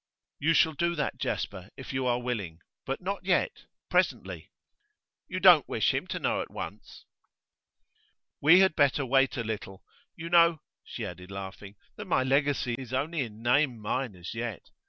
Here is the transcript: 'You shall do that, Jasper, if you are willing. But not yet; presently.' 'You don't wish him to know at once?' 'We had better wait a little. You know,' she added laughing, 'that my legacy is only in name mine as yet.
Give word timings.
'You 0.39 0.55
shall 0.55 0.73
do 0.73 0.95
that, 0.95 1.19
Jasper, 1.19 1.69
if 1.77 1.93
you 1.93 2.07
are 2.07 2.19
willing. 2.19 2.61
But 2.87 3.01
not 3.01 3.23
yet; 3.23 3.65
presently.' 3.87 4.49
'You 5.27 5.39
don't 5.39 5.69
wish 5.69 5.93
him 5.93 6.07
to 6.07 6.17
know 6.17 6.41
at 6.41 6.49
once?' 6.49 7.05
'We 8.41 8.61
had 8.61 8.75
better 8.75 9.05
wait 9.05 9.37
a 9.37 9.43
little. 9.43 9.83
You 10.15 10.29
know,' 10.31 10.61
she 10.83 11.05
added 11.05 11.29
laughing, 11.29 11.75
'that 11.97 12.05
my 12.05 12.23
legacy 12.23 12.73
is 12.79 12.93
only 12.93 13.19
in 13.19 13.43
name 13.43 13.77
mine 13.79 14.15
as 14.15 14.33
yet. 14.33 14.71